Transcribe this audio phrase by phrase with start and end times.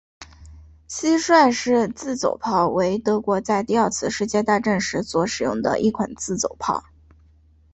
[0.89, 6.83] 蟋蟀式自走炮为德国在第二次世界大战时所使用的一款自走炮。